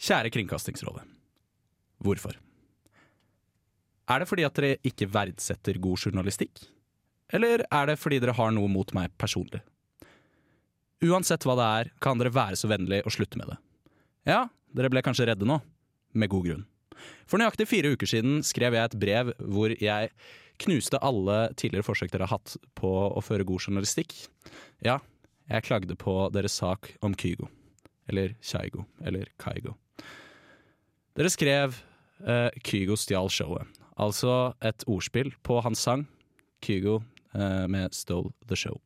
[0.00, 1.02] Kjære Kringkastingsrådet.
[2.00, 2.38] Hvorfor?
[4.08, 6.62] Er det fordi at dere ikke verdsetter god journalistikk?
[7.30, 9.60] Eller er det fordi dere har noe mot meg personlig?
[11.04, 13.58] Uansett hva det er, kan dere være så vennlig å slutte med det.
[14.32, 14.40] Ja,
[14.72, 15.60] dere ble kanskje redde nå.
[16.16, 16.64] Med god grunn.
[17.28, 20.10] For nøyaktig fire uker siden skrev jeg et brev hvor jeg
[20.60, 24.16] knuste alle tidligere forsøk dere har hatt på å føre god journalistikk.
[24.84, 24.98] Ja,
[25.48, 27.48] jeg klagde på deres sak om Kygo.
[28.10, 28.88] Eller Kygo.
[29.04, 29.76] Eller Kaigo.
[31.18, 31.74] Dere skrev
[32.22, 33.66] uh, Kygo stjal showet.
[34.00, 36.06] Altså et ordspill på hans sang
[36.64, 37.00] Kygo
[37.34, 38.78] uh, med Stole the Show.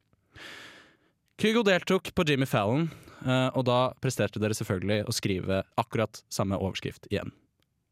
[1.40, 2.88] Kygo deltok på Jimmy Fallon,
[3.26, 7.34] uh, og da presterte dere selvfølgelig å skrive akkurat samme overskrift igjen.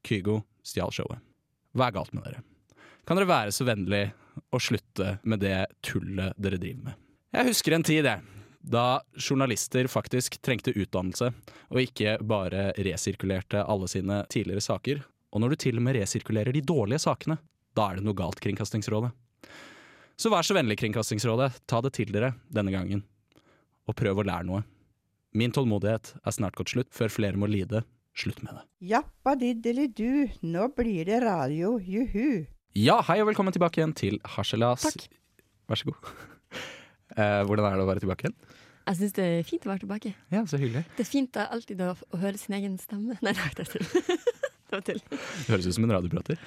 [0.06, 1.22] Kygo stjal showet.
[1.76, 2.42] Hva er galt med dere?
[3.06, 4.04] Kan dere være så vennlig
[4.54, 7.00] å slutte med det tullet dere driver med?
[7.32, 8.41] Jeg husker en tid, jeg.
[8.62, 11.32] Da journalister faktisk trengte utdannelse,
[11.72, 15.02] og ikke bare resirkulerte alle sine tidligere saker.
[15.32, 17.38] Og når du til og med resirkulerer de dårlige sakene,
[17.74, 19.10] da er det noe galt, Kringkastingsrådet.
[20.20, 23.02] Så vær så vennlig, Kringkastingsrådet, ta det til dere denne gangen.
[23.88, 24.62] Og prøv å lære noe.
[25.34, 27.82] Min tålmodighet er snart gått slutt, før flere må lide.
[28.14, 28.66] Slutt med det.
[28.92, 32.44] Jappadiddeli-du, nå blir det radio, juhu.
[32.76, 34.84] Ja, hei og velkommen tilbake igjen til Harselas.
[34.84, 35.08] Takk.
[35.72, 36.12] Vær så god.
[37.16, 38.36] Eh, hvordan er det å være tilbake igjen?
[38.82, 40.10] Jeg syns det er fint å være tilbake.
[40.34, 40.82] Ja, så hyggelig.
[40.96, 43.14] Det er fint da, alltid å, å høre sin egen stemme.
[43.22, 43.84] Nei, nei, det er til.
[44.72, 44.96] det
[45.52, 46.40] høres ut som en radioprater.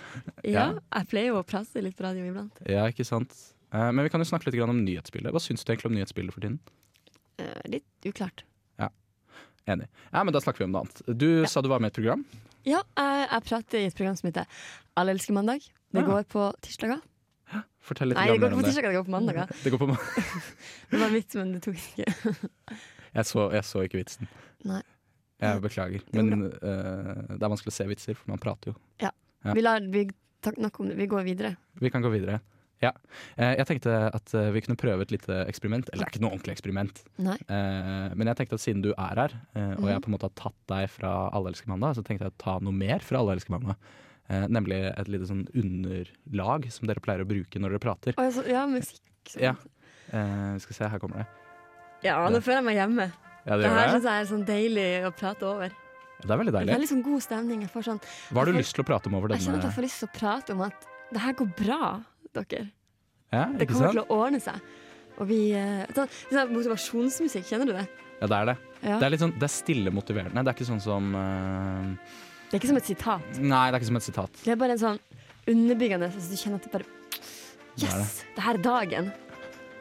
[0.43, 0.65] Ja, Ja.
[0.97, 2.59] jeg pleier jo å prate litt på radio iblant.
[2.67, 3.31] Ja, ikke sant.
[3.71, 5.31] Eh, men vi kan jo snakke litt grann om nyhetsbildet.
[5.31, 6.59] Hva syns du egentlig om nyhetsbildet for tiden?
[7.39, 8.43] Eh, litt uklart.
[8.81, 8.89] Ja,
[9.71, 9.87] Enig.
[10.11, 11.01] Ja, men da snakker vi om noe annet.
[11.17, 12.25] Du sa du var med i et program.
[12.65, 14.45] Ja, jeg, jeg prater i et program som heter
[14.97, 15.63] Alle elsker mandag.
[15.93, 16.07] Det Ja.
[16.09, 16.99] går på tirsdager.
[17.85, 18.73] Fortell litt Nei, det går om det.
[18.73, 19.51] det går på mandager.
[19.63, 20.33] Det går på mandag.
[20.89, 22.33] Det var en vits, men det tok ikke.
[23.17, 24.29] jeg, så, jeg så ikke vitsen.
[24.65, 24.81] Nei.
[25.43, 26.03] Jeg beklager.
[26.15, 28.75] Men uh, det er vanskelig å se vitser, for man prater jo.
[29.03, 29.11] Ja.
[29.51, 30.05] Vi lar vi.
[30.45, 31.55] Vi går videre.
[31.81, 32.39] Vi kan gå videre.
[32.83, 32.91] Ja.
[33.33, 35.87] Eh, jeg tenkte at eh, vi kunne prøve et lite eksperiment.
[35.89, 36.99] Eller det er ikke noe ordentlig eksperiment.
[37.23, 37.37] Nei.
[37.49, 39.89] Men jeg tenkte at siden du er her, og Mhm.
[39.89, 42.37] jeg på en måte har tatt deg fra Alle elsker mandag, så tenkte jeg å
[42.43, 43.79] ta noe mer fra Alle elsker mandag.
[44.27, 48.15] Eh, nemlig et lite sånn underlag som dere pleier å bruke når dere prater.
[48.17, 49.03] Oh, ja, så, ja, musikk.
[49.29, 49.41] sånn.
[49.43, 49.51] Ja.
[50.09, 51.27] Eh, vi skal se, her kommer det.
[52.07, 53.11] ja, nå føler jeg meg hjemme.
[53.45, 55.69] Ja, det Det her syns jeg er sånn deilig å prate over.
[56.25, 56.71] Det er veldig deilig.
[56.71, 57.61] Det er liksom god stemning.
[57.69, 57.99] Sånn,
[58.31, 59.85] Hva har du får- lyst til å prate om over jeg kjenner at jeg får
[59.85, 62.71] lyst til å prate om at det her går bra, dere.
[63.31, 63.91] Ja, Det kommer sant?
[63.93, 64.61] til å ordne seg.
[65.19, 67.87] Og vi så, sånn, sånn Motivasjonsmusikk, kjenner du det?
[68.21, 68.57] Ja, det er det.
[68.81, 68.99] Ja.
[68.99, 70.43] Det er sånn, det er stille motiverende.
[70.43, 71.95] Det er ikke sånn som eh,
[72.55, 73.37] Det er ikke som et sitat.
[73.43, 74.37] Nei, det er ikke som et sitat.
[74.45, 74.99] Det er bare en sånn
[75.51, 76.85] underbyggende så du kjenner at det bare
[77.75, 78.13] Det er Yes!
[78.37, 79.09] Det her er dagen.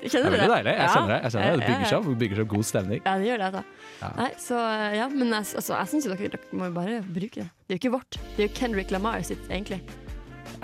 [0.01, 0.49] Det Kjenner er du det?
[0.51, 0.73] deilig.
[0.75, 1.19] Jeg kjenner det.
[1.23, 1.61] Jeg kjenner det.
[1.61, 3.03] det bygger seg opp, bygger seg opp god stemning.
[3.07, 3.47] Ja, det gjør det.
[3.47, 3.63] Altså.
[4.01, 4.09] Ja.
[4.19, 4.59] Nei, så
[4.99, 7.47] ja, men altså, jeg syns dere, dere må jo bare bruke det.
[7.47, 8.19] Det er jo ikke vårt.
[8.35, 9.79] Det er jo Kendrick Lamar sitt, egentlig.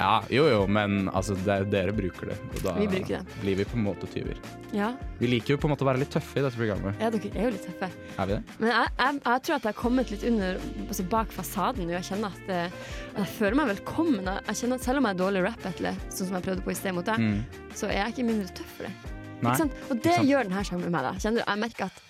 [0.01, 2.37] Ja, jo jo, men altså, det, er- dere bruker det.
[2.57, 3.35] Og da Vi bruker det.
[3.43, 4.39] blir vi på en måte tyver.
[4.73, 6.97] Ja, Vi liker jo på en måte å være litt tøffe i dette programmet.
[7.03, 7.91] ja dere er jo litt tøffe.
[8.17, 8.43] Er vi det?
[8.63, 10.59] Men jeg, jeg, jeg tror at jeg har kommet litt under
[10.89, 11.93] altså bak fasaden nå.
[11.99, 12.81] Jeg kjenner at at,
[13.21, 14.25] jeg føler meg velkommen.
[14.49, 16.79] Jeg, kjenner at Selv om jeg er dårlig rap-battle, sånn som jeg prøvde på i
[16.81, 17.41] sted mot deg, Mm.
[17.77, 18.95] så er jeg ikke mindre tøff for det.
[19.43, 19.53] Nei.
[19.91, 20.29] Og det sant.
[20.29, 21.03] gjør denne sangen med meg.
[21.03, 22.03] da Kjenner du, Jeg merker at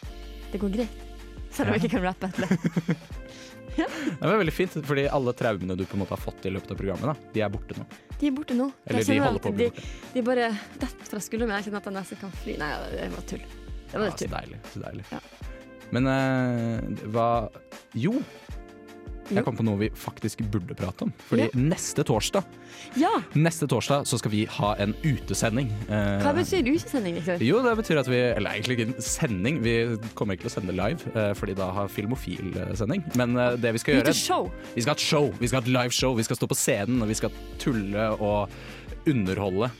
[0.53, 1.03] det går greit.
[1.50, 2.96] Selv om jeg ikke kan rappe etter Det
[4.20, 6.80] var veldig fint, fordi alle traumene du på en måte har fått i løpet av
[6.80, 7.87] programmet, da, de er borte nå.
[8.20, 8.66] De er borte nå.
[8.87, 9.85] Eller de holder på å bli borte.
[10.14, 10.48] de bare
[10.83, 11.59] detter fra skuldrene.
[11.61, 12.56] Jeg kjenner at jeg nesten kan fly.
[12.61, 13.44] Nei, det var tull.
[13.90, 14.28] Det var Ja, tull.
[14.28, 14.61] så deilig.
[14.74, 15.04] Så deilig.
[15.11, 15.20] Ja.
[15.90, 17.28] Men eh, hva
[17.98, 18.12] Jo!
[19.31, 21.12] Jeg kom på noe vi faktisk burde prate om.
[21.29, 21.49] Fordi Ja.
[21.55, 22.45] neste torsdag
[22.97, 23.11] Ja!
[23.35, 25.71] Neste torsdag så skal vi ha en utesending.
[25.88, 27.21] Eh, Hva betyr utesending?
[27.40, 29.62] Jo, det betyr at vi Eller egentlig ikke en sending.
[29.62, 33.05] Vi kommer ikke til å sende live, eh, fordi da har Filmofil eh, sending.
[33.16, 34.07] Men det vi skal gjøre.
[34.75, 35.31] Vi skal ha et show.
[35.38, 36.14] Vi skal ha et liveshow.
[36.16, 38.49] Vi skal stå på scenen, og vi skal tulle og
[39.07, 39.71] underholde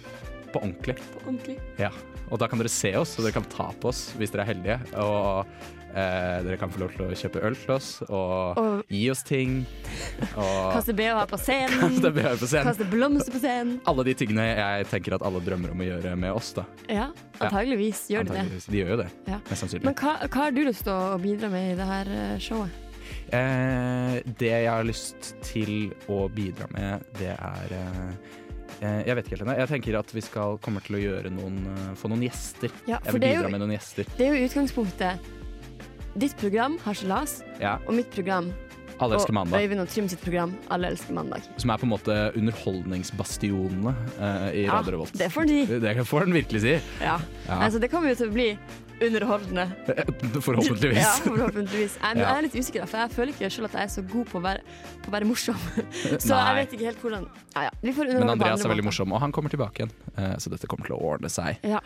[0.53, 0.97] på ordentlig.
[1.15, 1.59] På ordentlig.
[1.81, 1.91] Ja.
[2.31, 4.51] Og da kan dere se oss, og dere kan ta på oss hvis dere er
[4.53, 4.77] heldige.
[5.03, 5.47] Og
[5.91, 9.25] eh, dere kan få lov til å kjøpe øl til oss, og, Og gi oss
[9.27, 9.57] ting.
[10.37, 11.81] Og kaste BH på scenen.
[11.97, 12.69] kaste på scenen.
[12.71, 13.81] Kaste blomster på scenen.
[13.91, 16.53] Alle de tingene jeg tenker at alle drømmer om å gjøre med oss.
[16.59, 17.09] da Ja,
[17.41, 18.61] antageligvis gjør de det.
[18.69, 19.41] De gjør jo det, Ja.
[19.51, 19.89] mest sannsynlig.
[19.91, 22.87] Men hva, hva har du lyst til å bidra med i det her eh, showet?
[23.31, 28.31] Eh, det jeg har lyst til å bidra med, det er eh,
[28.81, 29.57] Jeg vet ikke helt ennå.
[29.59, 32.73] Jeg tenker at vi skal kommer til å noen, eh, få noen gjester.
[32.87, 34.09] Ja, Jeg vil bidra jo, med noen gjester.
[34.17, 35.31] det er jo utgangspunktet
[36.19, 38.53] ditt program, Harselas, Ja, og mitt program,
[39.01, 39.63] Alle elsker og mandag.
[39.63, 41.43] Øyvind og Trym sitt program, Alle elsker mandag.
[41.57, 45.13] Som er på en måte underholdningsbastionene uh, i Ja, Radio Revolt.
[45.17, 45.79] det får de.
[45.81, 46.75] Det får den virkelig si.
[47.01, 47.19] Ja.
[47.47, 47.61] Ja.
[47.61, 48.59] Altså, det kommer jo til å bli
[49.07, 49.67] underholdende.
[50.47, 50.99] Forhåpentligvis.
[51.01, 51.97] Ja, forhåpentligvis.
[51.97, 54.05] Jeg, men jeg er litt usikker, for jeg føler ikke selv at jeg er så
[54.13, 55.63] god på å være, på å være morsom.
[56.27, 56.41] Så Nei.
[56.41, 57.73] jeg vet ikke helt hvordan ja, ja.
[57.83, 59.95] Vi får Men Andreas er veldig morsom, og han kommer tilbake igjen.
[60.15, 61.63] Eh, så dette kommer til å ordne seg.
[61.67, 61.81] Ja.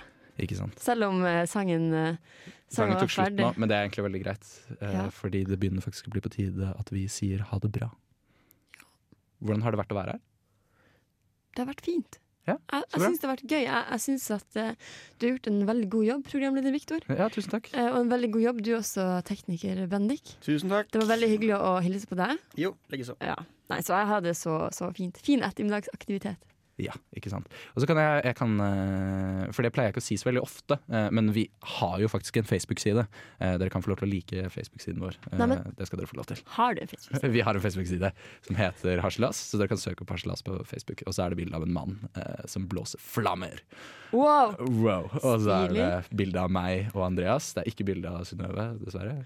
[0.83, 2.17] Selv om eh, sangen, eh,
[2.67, 4.51] sangen Sangen tok slutt nå, men det er egentlig veldig greit.
[4.81, 5.07] Ja.
[5.15, 7.93] Fordi det begynner faktisk å bli på tide at vi sier ha det bra.
[9.45, 10.23] Hvordan har det vært å være her?
[11.55, 12.19] Det har vært fint.
[12.45, 13.63] Ja, jeg jeg syns det har vært gøy.
[13.65, 14.71] Jeg, jeg syns at uh,
[15.17, 17.07] du har gjort en veldig god jobb, programleder Viktor.
[17.09, 17.71] Ja, tusen takk.
[17.73, 20.35] Uh, og en veldig god jobb, du også, tekniker Bendik.
[20.45, 20.93] Tusen takk.
[20.93, 22.41] Det var veldig hyggelig å hilse på deg.
[22.61, 23.17] Jo, likeså.
[23.25, 23.39] Ja.
[23.73, 25.21] Nei, så jeg hadde så, så fint.
[25.25, 26.54] Fin ettermiddagsaktivitet.
[26.83, 27.47] Ja, ikke sant.
[27.77, 30.27] Og så kan jeg, jeg kan, eh, For det pleier jeg ikke å si så
[30.27, 31.45] veldig ofte, eh, men vi
[31.79, 33.05] har jo faktisk en Facebook-side.
[33.39, 35.15] Eh, Dere kan få lov til å like Facebook-siden vår.
[35.39, 36.43] Nei, men- Det skal dere få lov til.
[36.57, 37.31] Har du en Facebook-side?
[37.37, 38.11] Vi har en Facebook-side
[38.43, 41.03] som heter Harselas, så dere kan søke opp Harselas på Facebook.
[41.07, 43.63] Og så er det bilde av en mann eh, som blåser flammer.
[44.11, 44.57] Wow!
[44.59, 45.09] Wow.
[45.23, 47.53] Og så er det bilde av meg og Andreas.
[47.55, 49.25] Det er ikke bilde av Synnøve, dessverre.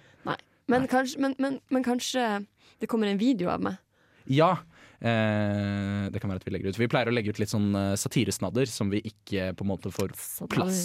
[0.68, 2.44] Men kanskje, men, men, men kanskje
[2.78, 3.78] det kommer en video av meg?
[4.28, 4.58] Ja.
[5.00, 6.78] Eh, det kan være at vi legger ut.
[6.80, 9.92] Vi pleier å legge ut litt sånn eh, satiresnadder som vi ikke på en måte
[9.94, 10.11] får
[10.50, 10.82] plass,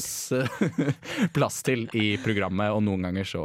[1.37, 2.69] plass til i programmet.
[2.75, 3.43] Og noen ganger så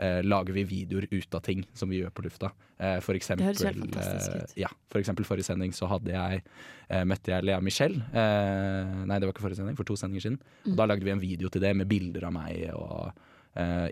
[0.00, 2.52] eh, lager vi videoer ut av ting som vi gjør på lufta.
[2.82, 4.54] Eh, for eksempel, Det høres helt fantastisk ut.
[4.56, 6.42] eh, ja, for eksempel forrige sending så hadde jeg,
[6.88, 8.00] eh, møtte jeg Lea Michelle.
[8.12, 10.40] Eh, nei, det var ikke forrige sending, for to sendinger siden.
[10.64, 10.72] Mm.
[10.72, 13.12] Og da lagde vi en video til det med bilder av meg og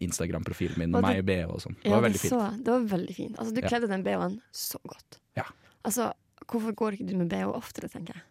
[0.00, 1.74] Instagram-profilen min og, Og meg i BH og sånn.
[1.82, 2.32] Det Ja, var det, veldig fint.
[2.32, 3.34] så, det var veldig fint.
[3.36, 3.68] Altså, du Ja.
[3.68, 5.18] kledde den BH-en så godt.
[5.36, 5.44] Ja.
[5.84, 6.12] Altså,
[6.46, 8.22] hvorfor går ikke du med BH oftere, tenker jeg.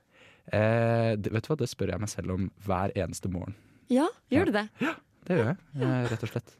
[0.53, 3.55] Eh, det, vet du hva, det spør jeg meg selv om hver eneste morgen.
[3.89, 4.39] Ja, Ja.
[4.39, 4.69] gjør du det?
[4.81, 4.93] Ja,
[5.25, 6.55] Det gjør jeg, eh, rett og slett.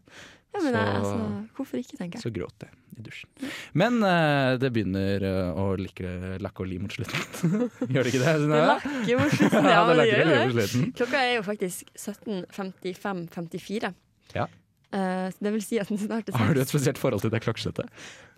[0.54, 1.17] Ja, men Så- jeg, altså,
[1.56, 2.21] hvorfor ikke, tenker jeg.
[2.23, 3.30] Så gråter jeg i dusjen.
[3.73, 7.19] Men eh, det begynner eh, å like, lakke og li mot slutten.
[7.93, 8.34] gjør det ikke det?
[8.49, 10.67] Det lakker mot slutten, Ja, det gjør det.
[10.69, 10.93] slutten.
[10.97, 13.93] Klokka er jo faktisk 17.55-54.
[14.36, 14.47] Ja.
[14.89, 17.30] Uh, så det vil si at den snart er Har du et spesielt forhold til
[17.30, 17.86] det klokkeslettet?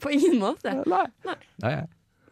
[0.03, 0.73] På ingen måte.
[0.85, 1.05] Nei.
[1.23, 1.35] Nei.
[1.63, 1.75] Nei.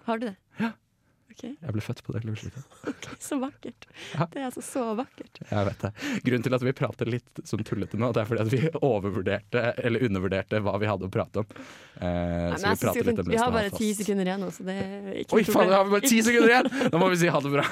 [0.10, 0.36] Har du det?
[0.60, 0.74] Ja.
[0.74, 1.40] Ok.
[1.40, 2.22] OK, Jeg ble født på det
[2.90, 3.86] okay, så vakkert.
[4.16, 4.26] Ja.
[4.32, 5.40] Det er altså så vakkert.
[5.48, 5.92] Jeg vet det.
[6.26, 9.64] Grunnen til at vi prater litt som tullete nå, det er fordi at vi overvurderte,
[9.86, 11.54] eller undervurderte, hva vi hadde å prate om.
[11.96, 14.68] Eh, Nei, så vi prater litt om vi har bare ti sekunder igjen nå, så
[14.68, 16.72] det er ikke Oi, faen, har vi bare ti sekunder igjen!
[16.90, 17.68] Da må vi si ha det bra.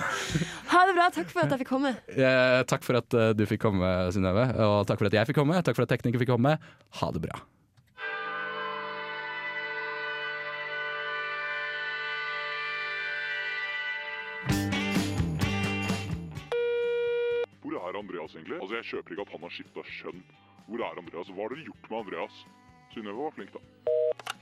[0.78, 1.10] Ha det bra.
[1.18, 1.96] Takk for at jeg fikk komme.
[2.14, 4.48] Eh, takk for at eh, du fikk komme, Synnøve.
[4.70, 5.60] Og takk for at jeg fikk komme.
[5.66, 6.60] Takk for at tekniker fikk komme.
[7.02, 7.42] Ha det bra.
[18.28, 18.62] Andreas egentlig?
[18.62, 20.24] Altså, Jeg kjøper ikke at han har skifta kjønn.
[20.68, 21.30] Hvor er Andreas?
[21.32, 22.40] Hva har dere gjort med Andreas?
[22.92, 23.62] Synnøve var flink, da.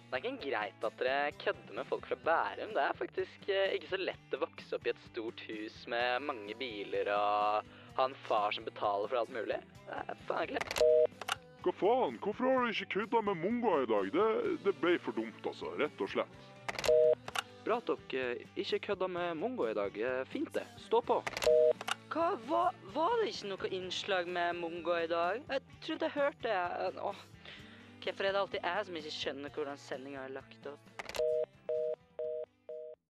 [0.06, 2.74] Det er ikke greit at dere kødder med folk fra Bærum.
[2.74, 6.26] Det er faktisk eh, ikke så lett å vokse opp i et stort hus med
[6.26, 9.60] mange biler og ha en far som betaler for alt mulig.
[9.90, 11.36] Det er faen ikke lett.
[11.66, 12.20] Hva faen?
[12.22, 14.12] Hvorfor har du ikke kødda med mongoer i dag?
[14.14, 14.28] Det,
[14.66, 15.74] det ble for dumt, altså.
[15.82, 16.52] Rett og slett.
[17.66, 19.96] Bra at dere ikke kødda med mongo i dag.
[19.98, 20.66] Eh, Fint det.
[20.86, 21.16] Stå på.
[22.14, 25.42] Hva, var, var det ikke noe innslag med mongo i dag?
[25.50, 27.00] Jeg trodde jeg hørte det.
[27.02, 27.24] Åh.
[28.06, 30.92] Hvorfor er det alltid jeg som ikke skjønner hvordan sendinga er lagt opp?